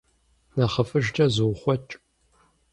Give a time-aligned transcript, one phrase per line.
[0.57, 1.93] Нэхъыфӏыжкӏэ зуухъуэкӏ.